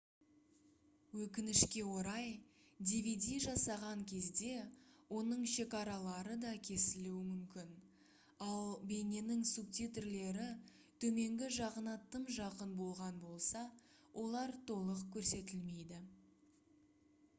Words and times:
өкінішке 1.23 1.81
орай 1.95 2.29
dvd 2.91 3.27
жасаған 3.43 3.99
кезде 4.11 4.47
оның 5.17 5.43
шекаралары 5.55 6.37
да 6.45 6.53
кесілуі 6.69 7.19
мүмкін 7.27 7.69
ал 8.47 8.73
бейненің 8.93 9.43
субтитрлері 9.51 10.47
төменгі 11.05 11.49
жағына 11.59 11.95
тым 12.15 12.25
жақын 12.39 12.71
болған 12.81 13.19
болса 13.27 13.63
олар 14.25 14.55
толық 14.73 15.05
көрсетілмейді 15.17 16.01